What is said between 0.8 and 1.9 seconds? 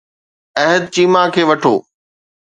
چيما کي وٺو.